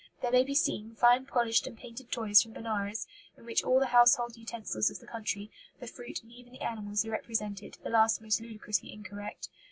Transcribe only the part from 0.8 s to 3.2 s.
fine polished and painted toys from Benares,